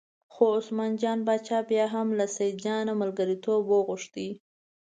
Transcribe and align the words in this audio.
خو 0.33 0.43
عثمان 0.57 0.91
جان 1.01 1.19
باچا 1.27 1.59
بیا 1.69 1.85
هم 1.93 2.07
له 2.19 2.25
سیدجان 2.37 2.79
نه 2.87 2.93
ملګرتوب 3.01 3.61
وغوښت. 3.67 4.15